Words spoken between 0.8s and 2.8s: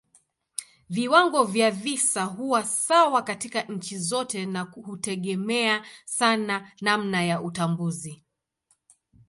Viwango vya visa huwa